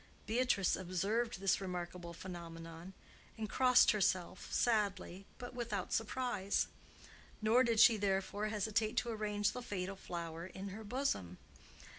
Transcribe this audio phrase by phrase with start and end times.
[0.25, 2.93] Beatrice observed this remarkable phenomenon
[3.37, 6.65] and crossed herself, sadly, but without surprise;
[7.39, 11.37] nor did she therefore hesitate to arrange the fatal flower in her bosom.